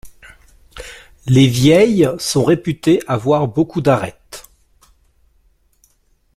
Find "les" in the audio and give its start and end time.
1.27-1.45